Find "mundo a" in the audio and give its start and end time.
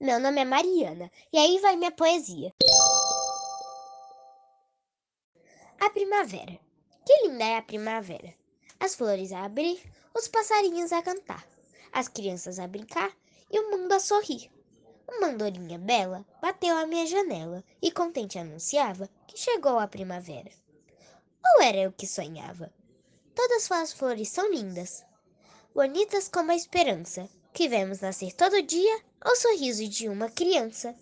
13.70-14.00